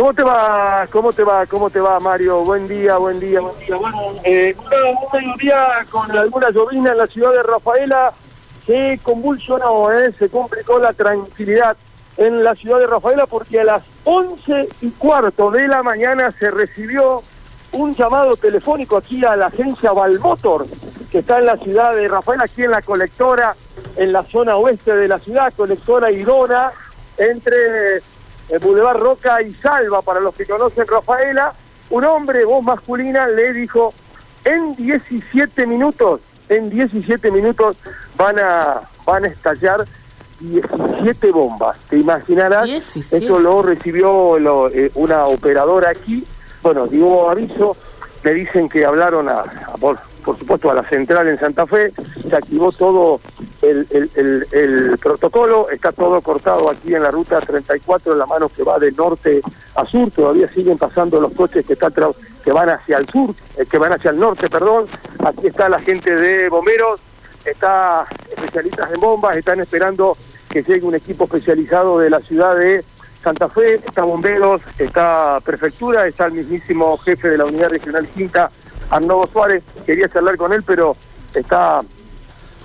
¿Cómo 0.00 0.14
te 0.14 0.22
va? 0.22 0.86
¿Cómo 0.90 1.12
te 1.12 1.22
va? 1.22 1.44
¿Cómo 1.44 1.68
te 1.68 1.78
va, 1.78 2.00
Mario? 2.00 2.42
Buen 2.42 2.66
día, 2.66 2.96
buen 2.96 3.20
día, 3.20 3.38
buen 3.40 3.58
día. 3.58 3.76
Bueno, 3.76 3.98
eh, 4.24 4.56
un 4.56 5.12
mediodía 5.12 5.84
con 5.90 6.10
alguna 6.10 6.48
llovina 6.48 6.92
en 6.92 6.96
la 6.96 7.06
ciudad 7.06 7.32
de 7.32 7.42
Rafaela 7.42 8.10
se 8.64 8.98
convulsionó, 9.02 9.92
¿eh? 9.92 10.10
se 10.18 10.30
complicó 10.30 10.78
la 10.78 10.94
tranquilidad 10.94 11.76
en 12.16 12.42
la 12.42 12.54
ciudad 12.54 12.78
de 12.78 12.86
Rafaela 12.86 13.26
porque 13.26 13.60
a 13.60 13.64
las 13.64 13.82
once 14.04 14.70
y 14.80 14.88
cuarto 14.92 15.50
de 15.50 15.68
la 15.68 15.82
mañana 15.82 16.30
se 16.30 16.50
recibió 16.50 17.22
un 17.72 17.94
llamado 17.94 18.38
telefónico 18.38 18.96
aquí 18.96 19.22
a 19.22 19.36
la 19.36 19.48
agencia 19.48 19.92
Valmotor, 19.92 20.64
que 21.12 21.18
está 21.18 21.40
en 21.40 21.44
la 21.44 21.58
ciudad 21.58 21.94
de 21.94 22.08
Rafaela, 22.08 22.44
aquí 22.44 22.62
en 22.62 22.70
la 22.70 22.80
colectora, 22.80 23.54
en 23.96 24.14
la 24.14 24.22
zona 24.22 24.56
oeste 24.56 24.96
de 24.96 25.08
la 25.08 25.18
ciudad, 25.18 25.52
colectora 25.54 26.10
Irona, 26.10 26.72
entre 27.18 28.00
el 28.50 28.58
Boulevard 28.58 28.98
Roca 28.98 29.42
y 29.42 29.52
Salva, 29.54 30.02
para 30.02 30.20
los 30.20 30.34
que 30.34 30.44
conocen 30.46 30.86
Rafaela, 30.86 31.52
un 31.90 32.04
hombre, 32.04 32.44
voz 32.44 32.64
masculina, 32.64 33.26
le 33.26 33.52
dijo, 33.52 33.92
en 34.44 34.74
17 34.76 35.66
minutos, 35.66 36.20
en 36.48 36.70
17 36.70 37.30
minutos 37.30 37.76
van 38.16 38.38
a, 38.38 38.80
van 39.04 39.24
a 39.24 39.28
estallar 39.28 39.84
17 40.40 41.30
bombas. 41.32 41.78
Te 41.88 41.98
imaginarás, 41.98 42.68
esto 42.96 43.38
lo 43.38 43.62
recibió 43.62 44.38
eh, 44.70 44.90
una 44.94 45.26
operadora 45.26 45.90
aquí, 45.90 46.24
bueno, 46.62 46.86
dio 46.86 47.30
aviso, 47.30 47.76
le 48.22 48.34
dicen 48.34 48.68
que 48.68 48.84
hablaron 48.84 49.28
a, 49.28 49.44
por, 50.20 50.38
supuesto 50.38 50.70
a 50.70 50.74
la 50.74 50.88
central 50.88 51.28
en 51.28 51.38
Santa 51.38 51.66
Fe, 51.66 51.92
se 52.28 52.36
activó 52.36 52.70
todo 52.72 53.20
el, 53.62 54.98
protocolo, 55.00 55.68
está 55.70 55.92
todo 55.92 56.20
cortado 56.20 56.70
aquí 56.70 56.94
en 56.94 57.02
la 57.02 57.10
ruta 57.10 57.40
34, 57.40 58.12
en 58.12 58.18
la 58.18 58.26
mano 58.26 58.48
que 58.48 58.62
va 58.62 58.78
de 58.78 58.92
norte 58.92 59.40
a 59.74 59.84
sur, 59.86 60.10
todavía 60.10 60.52
siguen 60.52 60.78
pasando 60.78 61.20
los 61.20 61.32
coches 61.34 61.64
que, 61.64 61.74
están 61.74 61.92
que 62.44 62.52
van 62.52 62.70
hacia 62.70 62.98
el 62.98 63.08
sur, 63.08 63.34
eh, 63.56 63.66
que 63.70 63.78
van 63.78 63.92
hacia 63.92 64.10
el 64.10 64.18
norte, 64.18 64.48
perdón, 64.48 64.86
aquí 65.24 65.48
está 65.48 65.68
la 65.68 65.78
gente 65.78 66.14
de 66.14 66.48
bomberos, 66.48 67.00
está 67.44 68.04
especialistas 68.30 68.92
en 68.92 69.00
bombas, 69.00 69.36
están 69.36 69.60
esperando 69.60 70.16
que 70.48 70.62
llegue 70.62 70.86
un 70.86 70.94
equipo 70.94 71.24
especializado 71.24 71.98
de 71.98 72.10
la 72.10 72.20
ciudad 72.20 72.56
de 72.56 72.84
Santa 73.22 73.48
Fe, 73.48 73.74
está 73.74 74.02
bomberos, 74.02 74.62
está 74.78 75.38
prefectura, 75.44 76.06
está 76.06 76.26
el 76.26 76.32
mismísimo 76.32 76.96
jefe 76.98 77.28
de 77.28 77.38
la 77.38 77.44
unidad 77.44 77.70
regional 77.70 78.08
quinta, 78.08 78.50
Arnoldo 78.90 79.28
Suárez, 79.32 79.62
quería 79.86 80.08
charlar 80.08 80.36
con 80.36 80.52
él, 80.52 80.62
pero 80.64 80.96
está 81.34 81.80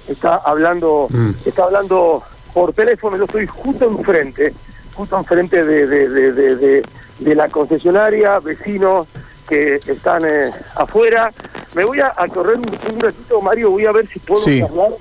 está 0.08 0.36
hablando, 0.38 1.08
mm. 1.10 1.32
está 1.46 1.64
hablando 1.64 2.24
por 2.54 2.74
teléfono, 2.74 3.18
yo 3.18 3.26
estoy 3.26 3.48
justo 3.48 3.86
enfrente, 3.86 4.54
justo 4.94 5.18
enfrente 5.18 5.64
de, 5.64 5.88
de, 5.88 6.84
de, 7.20 7.36
la 7.36 7.50
concesionaria, 7.50 8.40
vecinos 8.40 9.08
que 9.48 9.76
están 9.76 10.24
eh, 10.26 10.52
afuera. 10.76 11.32
Me 11.74 11.84
voy 11.84 12.00
a, 12.00 12.12
correr 12.34 12.58
un, 12.58 13.00
ratito, 13.00 13.42
Mario, 13.42 13.72
voy 13.72 13.86
a 13.86 13.92
ver 13.92 14.08
si 14.08 14.20
puedo 14.20 14.44
hablar 14.66 14.92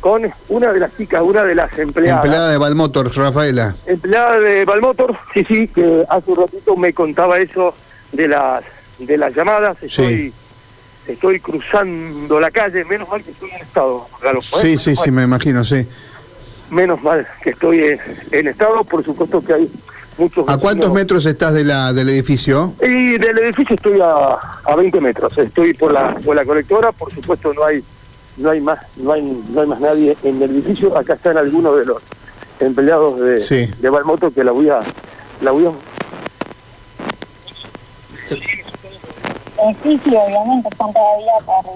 con 0.00 0.32
una 0.48 0.72
de 0.72 0.80
las 0.80 0.96
chicas, 0.96 1.22
una 1.22 1.44
de 1.44 1.54
las 1.54 1.76
empleadas. 1.78 2.24
Empleada 2.24 2.50
de 2.50 2.58
Valmotor, 2.58 3.16
Rafaela. 3.16 3.74
Empleada 3.86 4.38
de 4.38 4.64
Valmotor, 4.64 5.16
sí, 5.34 5.44
sí, 5.44 5.68
que 5.68 6.04
hace 6.08 6.30
un 6.30 6.36
ratito 6.36 6.76
me 6.76 6.92
contaba 6.92 7.38
eso 7.38 7.74
de 8.12 8.28
las 8.28 8.64
de 8.98 9.16
las 9.16 9.34
llamadas. 9.34 9.82
Estoy, 9.82 10.32
estoy 11.06 11.40
cruzando 11.40 12.38
la 12.40 12.50
calle, 12.50 12.84
menos 12.84 13.08
mal 13.08 13.22
que 13.22 13.30
estoy 13.30 13.50
en 13.50 13.62
estado, 13.62 14.06
Sí, 14.40 14.78
sí, 14.78 14.96
sí, 14.96 15.10
me 15.10 15.24
imagino, 15.24 15.64
sí. 15.64 15.86
Menos 16.70 17.02
mal 17.02 17.26
que 17.42 17.50
estoy 17.50 17.98
en, 18.30 18.48
estado, 18.48 18.82
por 18.84 19.04
supuesto 19.04 19.44
que 19.44 19.52
hay 19.52 19.70
muchos... 20.16 20.48
¿A 20.48 20.56
cuántos 20.58 20.92
metros 20.92 21.26
estás 21.26 21.52
de 21.54 21.64
la 21.64 21.92
del 21.92 22.08
edificio? 22.08 22.74
Y 22.80 23.18
del 23.18 23.38
edificio 23.38 23.76
estoy 23.76 24.00
a, 24.00 24.38
a 24.64 24.76
20 24.76 25.00
metros, 25.00 25.36
estoy 25.36 25.74
por 25.74 25.92
la, 25.92 26.14
por 26.14 26.34
la 26.36 26.44
colectora, 26.44 26.92
por 26.92 27.12
supuesto 27.12 27.52
no 27.52 27.64
hay 27.64 27.84
no 28.38 28.50
hay 28.50 28.60
más 28.60 28.78
no 28.96 29.12
hay 29.12 29.44
no 29.50 29.60
hay 29.60 29.66
más 29.66 29.80
nadie 29.80 30.16
en 30.22 30.42
el 30.42 30.50
edificio 30.50 30.96
acá 30.96 31.12
están 31.14 31.36
algunos 31.36 31.76
de 31.76 31.84
los 31.84 32.02
empleados 32.60 33.20
de, 33.20 33.66
de 33.66 33.90
Valmoto 33.90 34.32
que 34.32 34.42
la 34.42 34.52
voy 34.52 34.70
a 34.70 34.80
la 35.42 35.50
voy 35.50 35.66
a 35.66 35.70
eh, 39.62 39.76
sí, 39.82 40.00
sí, 40.04 40.16
obviamente 40.16 40.68
están 40.68 40.92
todavía 40.92 41.32
para, 41.46 41.68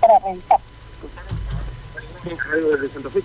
para 0.00 0.18
revisar. 0.20 0.60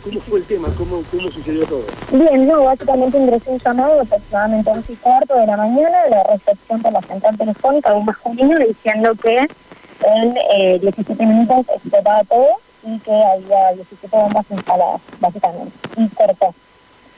¿Cómo 0.04 0.22
fue 0.22 0.40
el 0.40 0.46
tema? 0.46 0.70
¿Cómo, 0.76 1.04
¿Cómo 1.12 1.30
sucedió 1.30 1.66
todo? 1.68 1.84
Bien, 2.12 2.48
no, 2.48 2.64
básicamente 2.64 3.18
ingresó 3.18 3.52
un 3.52 3.60
llamado 3.60 4.02
aproximadamente 4.02 4.70
a 4.70 4.74
11 4.74 4.94
y 4.94 4.96
cuarto 4.96 5.36
de 5.36 5.46
la 5.46 5.58
mañana 5.58 6.04
de 6.04 6.10
la 6.10 6.24
recepción 6.24 6.82
por 6.82 6.92
la 6.92 7.02
central 7.02 7.38
telefónica 7.38 7.92
de 7.92 7.96
un 7.98 8.06
masculino 8.06 8.58
diciendo 8.58 9.14
que 9.22 9.38
en 9.38 10.38
eh, 10.52 10.80
17 10.82 11.26
minutos 11.26 11.66
explotaba 11.76 12.24
todo 12.24 12.48
y 12.84 12.98
que 13.00 13.12
había 13.12 13.74
17 13.74 14.18
bombas 14.18 14.46
instaladas, 14.50 15.02
básicamente, 15.20 15.72
y 15.98 16.10
cortó. 16.10 16.54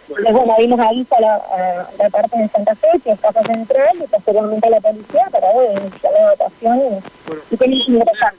Entonces, 0.09 0.34
bueno, 0.34 0.56
dimos 0.58 0.80
aviso 0.80 1.16
a 1.16 1.22
la, 1.22 1.36
a 1.36 1.88
la 1.97 2.09
parte 2.09 2.38
de 2.38 2.50
Santa 2.50 2.75
Fe, 2.75 2.88
que 3.03 3.12
es 3.12 3.20
Casa 3.20 3.44
Central, 3.44 3.96
y 4.03 4.08
posteriormente 4.08 4.68
a 4.68 4.72
la 4.72 4.81
policía 4.81 5.28
para 5.31 5.47
iniciar 5.53 6.14
la 6.14 6.30
votación 6.31 7.02
y, 7.52 7.58
que 7.58 7.66
ingresar. 7.66 8.34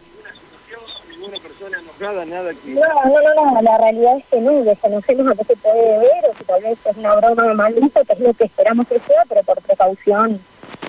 ¿Ninguna 1.10 1.38
persona 1.38 1.78
enojada, 1.78 2.24
nada 2.24 2.50
que...? 2.52 2.70
No, 2.70 3.04
no, 3.04 3.34
no, 3.34 3.52
no, 3.52 3.62
la 3.62 3.78
realidad 3.78 4.16
es 4.16 4.24
que 4.26 4.40
no, 4.40 4.64
desconocemos 4.64 5.28
a 5.28 5.34
qué 5.36 5.44
se 5.44 5.56
puede 5.56 5.98
ver, 5.98 6.24
o 6.28 6.34
si 6.36 6.44
tal 6.44 6.62
vez 6.62 6.78
es 6.84 6.96
una 6.96 7.14
broma 7.14 7.54
mal 7.54 7.74
uso, 7.78 8.04
que 8.04 8.12
es 8.14 8.20
lo 8.20 8.34
que 8.34 8.44
esperamos 8.44 8.88
que 8.88 8.98
sea, 8.98 9.22
pero 9.28 9.42
por 9.44 9.62
precaución, 9.62 10.40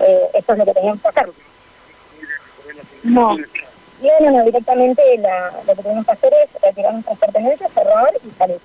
eh, 0.02 0.30
eso 0.34 0.53
es 0.53 0.58
lo 0.58 0.66
que 0.66 0.74
teníamos 0.74 1.02
que 1.02 1.08
hacer. 1.09 1.30
No. 3.03 3.38
No, 3.38 4.31
no, 4.31 4.44
directamente 4.44 5.18
la, 5.20 5.52
lo 5.68 5.75
que 5.75 5.84
tenemos 5.84 6.06
que 6.06 6.12
hacer 6.12 6.34
es 6.44 6.62
retirar 6.62 6.94
nuestras 6.94 7.20
pertenencias, 7.20 7.72
cerrar 7.72 8.14
y 8.25 8.31
salir. 8.31 8.59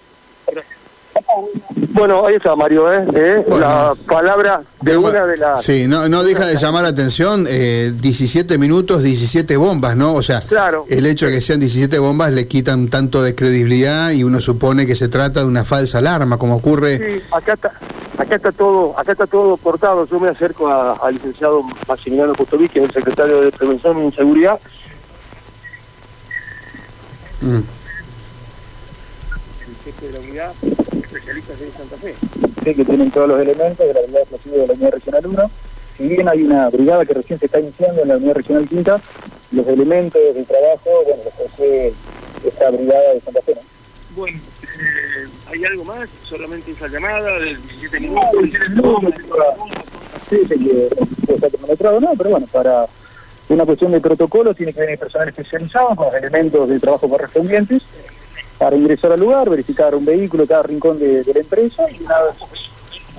Bueno, 1.91 2.27
ahí 2.27 2.35
está 2.35 2.55
Mario, 2.55 2.93
¿eh? 2.93 3.07
¿Eh? 3.15 3.45
la 3.49 3.95
palabra 4.07 4.63
de 4.83 4.97
una 4.97 5.25
de 5.25 5.37
las... 5.39 5.63
Sí, 5.63 5.87
no, 5.89 6.09
no 6.09 6.25
deja 6.25 6.47
de 6.47 6.57
llamar 6.57 6.83
la 6.83 6.91
atención, 6.91 7.47
eh, 7.49 7.93
17 7.95 8.59
minutos, 8.59 9.03
17 9.03 9.57
bombas, 9.57 9.97
¿no? 9.97 10.15
O 10.15 10.23
sea, 10.23 10.41
claro. 10.41 10.85
el 10.89 11.07
hecho 11.07 11.27
de 11.27 11.33
que 11.33 11.41
sean 11.41 11.61
17 11.61 11.99
bombas 11.99 12.33
le 12.33 12.47
quitan 12.47 12.89
tanto 12.89 13.23
de 13.23 13.35
credibilidad 13.35 14.11
y 14.11 14.25
uno 14.25 14.41
supone 14.41 14.87
que 14.87 14.95
se 14.95 15.09
trata 15.09 15.41
de 15.41 15.47
una 15.47 15.65
falsa 15.65 15.99
alarma, 15.99 16.37
como 16.37 16.57
ocurre... 16.57 16.99
Sí, 16.99 17.23
acá 17.33 17.55
está, 17.55 17.73
acá 18.19 18.35
está 18.37 18.53
todo 18.53 18.99
acá 18.99 19.13
está 19.13 19.27
todo 19.27 19.57
cortado. 19.57 20.07
Yo 20.07 20.21
me 20.21 20.29
acerco 20.29 20.69
al 20.69 21.15
licenciado 21.15 21.63
Maximiliano 21.89 22.35
Costovic, 22.35 22.73
que 22.73 22.79
es 22.81 22.85
el 22.87 22.93
secretario 22.93 23.41
de 23.41 23.53
Prevención 23.53 24.07
y 24.07 24.13
Seguridad, 24.13 24.59
Mm. 27.41 27.61
Jefe 29.97 30.07
de 30.07 30.13
la 30.13 30.21
unidad, 30.21 30.55
especialistas 31.03 31.59
de 31.59 31.71
Santa 31.71 31.97
Fe. 31.97 32.15
Sí, 32.65 32.75
que 32.75 32.85
tienen 32.85 33.11
todos 33.11 33.29
los 33.29 33.41
elementos 33.41 33.87
de 33.87 33.95
la 33.95 34.01
unidad 34.01 34.21
explosiva 34.21 34.57
de 34.57 34.67
la 34.67 34.73
unidad 34.75 34.93
regional 34.93 35.27
1. 35.27 35.51
Si 35.97 36.09
bien 36.09 36.29
hay 36.29 36.43
una 36.43 36.69
brigada 36.69 37.05
que 37.07 37.15
recién 37.15 37.39
se 37.39 37.47
está 37.47 37.61
iniciando 37.61 38.03
en 38.03 38.09
la 38.09 38.17
unidad 38.17 38.35
regional 38.35 38.69
quinta, 38.69 39.01
los 39.53 39.67
elementos 39.67 40.21
de 40.35 40.45
trabajo, 40.45 40.91
bueno, 41.05 41.23
los 41.25 41.35
posee 41.35 41.93
esta 42.45 42.71
brigada 42.71 43.15
de 43.15 43.21
Santa 43.21 43.41
Fe. 43.43 43.55
¿no? 43.55 43.61
Bueno, 44.17 44.39
eh, 44.63 45.29
¿hay 45.49 45.65
algo 45.65 45.85
más? 45.85 46.09
¿Solamente 46.23 46.71
esa 46.73 46.89
llamada 46.89 47.39
de 47.39 47.57
17 47.57 48.01
minutos? 48.01 48.31
No, 48.75 49.01
sí, 50.29 50.39
sí, 50.49 50.65
que 50.65 50.89
está 51.35 51.49
cronometrado, 51.51 52.01
no, 52.01 52.13
pero 52.17 52.31
bueno, 52.31 52.47
para 52.49 52.87
una 53.49 53.65
cuestión 53.65 53.93
de 53.93 54.01
protocolo, 54.01 54.55
tiene 54.55 54.73
que 54.73 54.81
venir 54.81 54.99
personal 54.99 55.29
especializado 55.29 55.95
con 55.95 56.07
los 56.07 56.15
elementos 56.15 56.69
de 56.69 56.81
trabajo 56.81 57.09
correspondientes 57.09 57.83
para 58.59 58.77
ingresar 58.77 59.13
al 59.13 59.21
lugar, 59.21 59.49
verificar 59.49 59.95
un 59.95 60.05
vehículo, 60.05 60.47
cada 60.47 60.63
rincón 60.63 60.99
de, 60.99 61.25
la 61.25 61.41
empresa, 61.41 61.85
y 61.91 62.03
nada, 62.05 62.35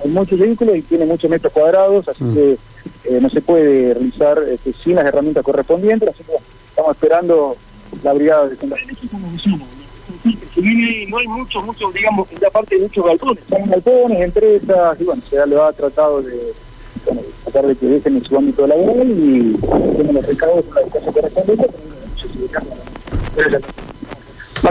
hay 0.04 0.10
muchos 0.10 0.38
vehículos 0.38 0.76
y 0.76 0.82
tiene 0.82 1.06
muchos 1.06 1.30
metros 1.30 1.52
cuadrados, 1.52 2.08
así 2.08 2.24
mm. 2.24 2.34
que 2.34 2.58
eh, 3.04 3.18
no 3.20 3.28
se 3.30 3.40
puede 3.40 3.94
realizar 3.94 4.38
este, 4.48 4.72
sin 4.72 4.96
las 4.96 5.06
herramientas 5.06 5.44
correspondientes, 5.44 6.08
así 6.08 6.24
que 6.24 6.36
estamos 6.68 6.92
esperando 6.92 7.56
la 8.02 8.12
brigada 8.12 8.48
de 8.48 8.56
no 11.06 11.18
hay 11.18 11.28
muchos, 11.28 11.64
muchos, 11.64 11.94
digamos, 11.94 12.28
aparte 12.46 12.76
de 12.76 12.82
muchos 12.82 13.04
galpones. 13.04 13.44
Hay 13.52 13.68
galpones, 13.68 14.20
empresas, 14.20 15.00
y 15.00 15.04
bueno, 15.04 15.22
se 15.28 15.46
le 15.46 15.60
ha 15.60 15.72
tratado 15.72 16.22
de 16.22 16.52
bueno, 17.04 17.20
tratar 17.44 17.66
de 17.66 17.76
que 17.76 17.86
dejen 17.86 18.16
en 18.16 18.24
su 18.24 18.36
ámbito 18.36 18.66
laboral 18.66 19.10
y 19.10 19.56
tengan 19.96 20.14
los 20.14 20.26
recados 20.26 20.64
con 20.64 20.74
la 20.74 20.80
educación 20.82 21.12
correspondiente. 21.12 21.70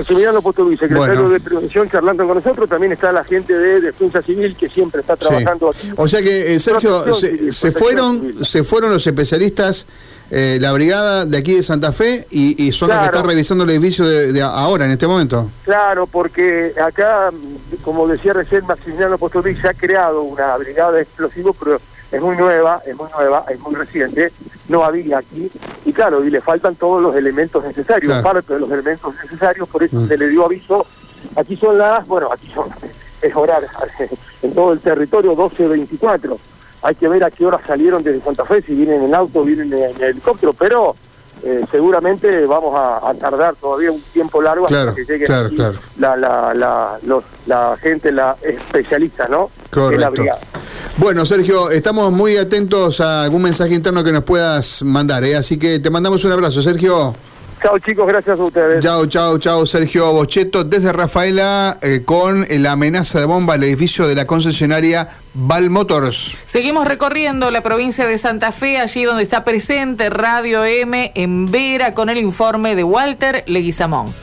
Maximiliano 0.08 0.42
Potovi, 0.42 0.78
secretario 0.78 1.28
de 1.28 1.42
Prevención, 1.42 1.90
charlando 1.90 2.26
con 2.26 2.38
nosotros. 2.38 2.70
También 2.70 2.94
está 2.94 3.12
la 3.12 3.26
gente 3.26 3.54
de 3.54 3.82
Defensa 3.82 4.22
Civil 4.22 4.56
que 4.56 4.70
siempre 4.70 5.02
está 5.02 5.18
trabajando 5.18 5.70
aquí. 5.70 5.92
O 5.98 6.08
sea 6.08 6.22
que, 6.22 6.56
eh, 6.56 6.60
Sergio, 6.62 7.14
se, 7.14 7.72
fueron, 7.74 8.46
se 8.46 8.64
fueron 8.64 8.92
los 8.94 9.06
especialistas, 9.06 9.86
eh, 10.32 10.60
la 10.62 10.72
brigada 10.72 11.26
de 11.26 11.38
aquí 11.38 11.56
de 11.56 11.62
Santa 11.64 11.92
Fe, 11.92 12.26
y, 12.32 12.72
son 12.72 12.88
los 12.88 13.00
que 13.00 13.06
están 13.06 13.28
revisando 13.28 13.66
el 13.66 13.70
edificio 13.72 14.08
de, 14.08 14.42
ahora, 14.42 14.86
en 14.86 14.92
este 14.92 15.08
momento. 15.08 15.52
Claro, 15.66 16.08
porque 16.08 16.74
acá, 16.82 17.30
como 17.84 18.08
decía 18.08 18.32
recién 18.32 18.66
Maximiliano 18.66 19.18
Potovi, 19.18 19.56
se 19.56 19.68
ha 19.68 19.74
creado 19.74 20.22
una 20.22 20.56
brigada 20.56 20.94
de 20.94 21.02
explosivos, 21.02 21.54
pero 21.60 21.82
es 22.12 22.22
muy 22.22 22.36
nueva, 22.36 22.82
es 22.86 22.96
muy 22.96 23.10
nueva, 23.12 23.44
es 23.50 23.60
muy 23.60 23.76
reciente, 23.76 24.32
no 24.70 24.84
había 24.84 25.18
aquí, 25.18 25.52
y 25.86 25.94
claro, 25.94 26.24
y 26.24 26.30
le 26.30 26.42
faltan 26.42 26.76
todos 26.76 27.02
los 27.02 27.16
elementos 27.16 27.64
necesarios, 27.64 28.22
parte 28.22 28.54
de 28.54 28.60
los 28.60 28.72
elementos 28.72 29.14
necesarios, 29.24 29.68
por 29.68 29.84
eso 29.84 29.98
mm. 29.98 30.08
se 30.08 30.18
le 30.18 30.30
dio 30.30 30.46
aviso, 30.46 30.86
aquí 31.36 31.56
son 31.56 31.78
las, 31.78 32.08
bueno, 32.08 32.30
aquí 32.32 32.50
son, 32.54 32.70
es 33.22 33.36
horar, 33.36 33.64
en 34.42 34.54
todo 34.54 34.74
el 34.74 34.80
territorio 34.80 35.36
12-24, 35.36 36.38
hay 36.84 36.96
que 36.96 37.08
ver 37.08 37.24
a 37.24 37.32
qué 37.32 37.46
hora 37.46 37.60
salieron 37.66 38.04
desde 38.04 38.22
Santa 38.22 38.46
Fe, 38.46 38.62
si 38.62 38.74
vienen 38.74 39.04
en 39.04 39.16
auto, 39.16 39.44
vienen 39.44 39.74
en 39.74 40.02
helicóptero, 40.02 40.54
pero 40.54 40.96
eh, 41.44 41.66
seguramente 41.70 42.46
vamos 42.46 42.74
a, 42.76 43.14
tardar 43.16 43.56
todavía 43.56 43.92
un 43.92 44.02
tiempo 44.02 44.42
largo 44.42 44.66
hasta 44.66 44.96
que 44.96 45.06
llegue 45.06 45.28
La, 45.98 46.16
la, 46.16 46.54
la, 46.54 47.00
la 47.46 47.78
gente, 47.78 48.12
la 48.12 48.36
especialista, 48.42 49.28
¿no? 49.28 49.50
Correcto. 49.72 50.24
Bueno, 50.98 51.28
Sergio, 51.28 51.70
estamos 51.70 52.12
muy 52.12 52.38
atentos 52.38 53.00
a 53.02 53.24
algún 53.24 53.44
mensaje 53.44 53.76
interno 53.76 54.04
que 54.04 54.12
nos 54.12 54.24
puedas 54.24 54.82
mandar, 54.82 55.24
¿eh? 55.24 55.36
así 55.36 55.60
que 55.60 55.80
te 55.80 55.92
mandamos 55.92 56.26
un 56.26 56.32
abrazo, 56.32 56.60
Sergio. 56.64 57.16
Chao 57.62 57.78
chicos, 57.78 58.08
gracias 58.08 58.40
a 58.40 58.44
ustedes. 58.44 58.84
Chao, 58.84 59.06
chao, 59.06 59.38
chao, 59.38 59.66
Sergio 59.66 60.12
Bocheto 60.12 60.64
desde 60.64 60.92
Rafaela 60.92 61.78
eh, 61.82 62.02
con 62.04 62.48
la 62.50 62.72
amenaza 62.72 63.20
de 63.20 63.26
bomba 63.26 63.54
al 63.54 63.64
edificio 63.64 64.08
de 64.08 64.16
la 64.16 64.26
concesionaria 64.26 65.10
Val 65.36 65.70
Motors. 65.70 66.34
Seguimos 66.46 66.88
recorriendo 66.88 67.52
la 67.52 67.62
provincia 67.62 68.08
de 68.08 68.18
Santa 68.18 68.52
Fe, 68.52 68.80
allí 68.80 69.04
donde 69.04 69.22
está 69.22 69.44
presente 69.44 70.10
Radio 70.10 70.66
M 70.66 71.12
en 71.14 71.52
Vera 71.52 71.94
con 71.94 72.10
el 72.10 72.18
informe 72.18 72.76
de 72.76 72.84
Walter 72.84 73.44
Leguizamón. 73.46 74.14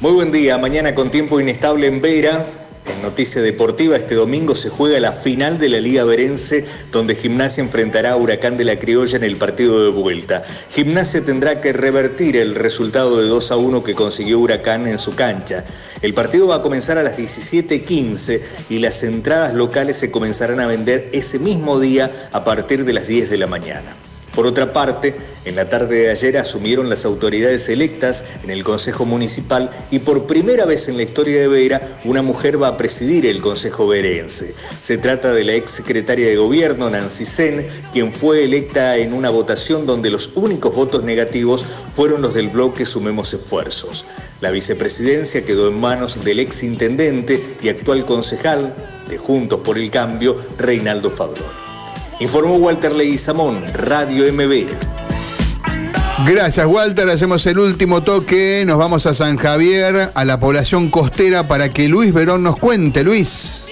Muy 0.00 0.12
buen 0.12 0.32
día, 0.32 0.58
mañana 0.58 0.94
con 0.94 1.10
tiempo 1.10 1.40
inestable 1.40 1.88
en 1.88 2.00
Vera, 2.00 2.44
en 2.90 3.02
Noticia 3.02 3.42
Deportiva, 3.42 3.96
este 3.96 4.14
domingo 4.14 4.54
se 4.54 4.68
juega 4.68 5.00
la 5.00 5.12
final 5.12 5.58
de 5.58 5.68
la 5.68 5.80
Liga 5.80 6.04
Verense, 6.04 6.64
donde 6.92 7.14
Gimnasia 7.14 7.62
enfrentará 7.62 8.12
a 8.12 8.16
Huracán 8.16 8.56
de 8.56 8.64
la 8.64 8.78
Criolla 8.78 9.16
en 9.16 9.24
el 9.24 9.36
partido 9.36 9.84
de 9.84 9.90
vuelta. 9.90 10.42
Gimnasia 10.70 11.24
tendrá 11.24 11.60
que 11.60 11.72
revertir 11.72 12.36
el 12.36 12.54
resultado 12.54 13.20
de 13.20 13.28
2 13.28 13.50
a 13.50 13.56
1 13.56 13.84
que 13.84 13.94
consiguió 13.94 14.38
Huracán 14.38 14.86
en 14.86 14.98
su 14.98 15.14
cancha. 15.14 15.64
El 16.02 16.14
partido 16.14 16.46
va 16.46 16.56
a 16.56 16.62
comenzar 16.62 16.98
a 16.98 17.02
las 17.02 17.18
17.15 17.18 18.40
y 18.70 18.78
las 18.78 19.02
entradas 19.02 19.54
locales 19.54 19.96
se 19.96 20.10
comenzarán 20.10 20.60
a 20.60 20.66
vender 20.66 21.08
ese 21.12 21.38
mismo 21.38 21.80
día 21.80 22.28
a 22.32 22.44
partir 22.44 22.84
de 22.84 22.92
las 22.92 23.06
10 23.06 23.30
de 23.30 23.36
la 23.36 23.46
mañana. 23.46 24.07
Por 24.38 24.46
otra 24.46 24.72
parte, 24.72 25.16
en 25.46 25.56
la 25.56 25.68
tarde 25.68 26.02
de 26.02 26.10
ayer 26.10 26.38
asumieron 26.38 26.88
las 26.88 27.04
autoridades 27.04 27.68
electas 27.68 28.24
en 28.44 28.50
el 28.50 28.62
Consejo 28.62 29.04
Municipal 29.04 29.68
y 29.90 29.98
por 29.98 30.28
primera 30.28 30.64
vez 30.64 30.88
en 30.88 30.96
la 30.96 31.02
historia 31.02 31.40
de 31.40 31.48
Vera, 31.48 31.98
una 32.04 32.22
mujer 32.22 32.62
va 32.62 32.68
a 32.68 32.76
presidir 32.76 33.26
el 33.26 33.40
Consejo 33.40 33.88
Verense. 33.88 34.54
Se 34.78 34.96
trata 34.96 35.32
de 35.32 35.42
la 35.42 35.54
ex 35.54 35.72
secretaria 35.72 36.28
de 36.28 36.36
Gobierno, 36.36 36.88
Nancy 36.88 37.24
Sen, 37.24 37.66
quien 37.92 38.12
fue 38.12 38.44
electa 38.44 38.96
en 38.96 39.12
una 39.12 39.28
votación 39.28 39.86
donde 39.86 40.08
los 40.08 40.30
únicos 40.36 40.72
votos 40.72 41.02
negativos 41.02 41.66
fueron 41.92 42.22
los 42.22 42.34
del 42.34 42.50
bloque 42.50 42.86
Sumemos 42.86 43.34
Esfuerzos. 43.34 44.04
La 44.40 44.52
vicepresidencia 44.52 45.44
quedó 45.44 45.66
en 45.66 45.80
manos 45.80 46.24
del 46.24 46.38
ex 46.38 46.62
intendente 46.62 47.42
y 47.60 47.70
actual 47.70 48.06
concejal 48.06 48.72
de 49.10 49.18
Juntos 49.18 49.58
por 49.64 49.78
el 49.80 49.90
Cambio, 49.90 50.36
Reinaldo 50.58 51.10
Fabrón. 51.10 51.67
Informó 52.20 52.56
Walter 52.56 52.92
Leguizamón, 52.92 53.62
Radio 53.74 54.32
MB. 54.32 54.66
Gracias 56.26 56.66
Walter, 56.66 57.08
hacemos 57.08 57.46
el 57.46 57.60
último 57.60 58.02
toque, 58.02 58.64
nos 58.66 58.76
vamos 58.76 59.06
a 59.06 59.14
San 59.14 59.36
Javier, 59.36 60.10
a 60.12 60.24
la 60.24 60.40
población 60.40 60.90
costera, 60.90 61.46
para 61.46 61.68
que 61.68 61.88
Luis 61.88 62.12
Verón 62.12 62.42
nos 62.42 62.56
cuente. 62.56 63.04
Luis. 63.04 63.66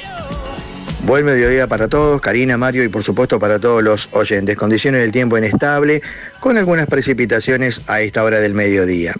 Buen 1.04 1.24
mediodía 1.24 1.66
para 1.66 1.88
todos, 1.88 2.20
Karina, 2.20 2.56
Mario 2.56 2.84
y 2.84 2.88
por 2.88 3.02
supuesto 3.02 3.40
para 3.40 3.58
todos 3.58 3.82
los 3.82 4.08
oyentes. 4.12 4.56
Condiciones 4.56 5.00
del 5.00 5.10
tiempo 5.10 5.36
inestable, 5.36 6.00
con 6.38 6.56
algunas 6.56 6.86
precipitaciones 6.86 7.80
a 7.88 8.00
esta 8.00 8.22
hora 8.22 8.38
del 8.38 8.54
mediodía. 8.54 9.12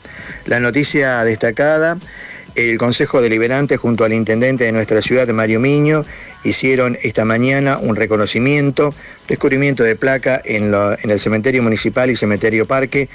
La 0.46 0.60
noticia 0.60 1.24
destacada 1.24 1.98
el 2.56 2.78
Consejo 2.78 3.20
Deliberante 3.20 3.76
junto 3.76 4.04
al 4.04 4.12
Intendente 4.12 4.64
de 4.64 4.72
nuestra 4.72 5.02
ciudad, 5.02 5.28
Mario 5.28 5.60
Miño, 5.60 6.04
hicieron 6.46 6.96
esta 7.02 7.24
mañana 7.24 7.78
un 7.78 7.96
reconocimiento, 7.96 8.94
descubrimiento 9.28 9.82
de 9.82 9.96
placa 9.96 10.40
en, 10.44 10.72
en 10.74 11.10
el 11.10 11.18
Cementerio 11.18 11.62
Municipal 11.62 12.10
y 12.10 12.16
Cementerio 12.16 12.66
Parque 12.66 13.08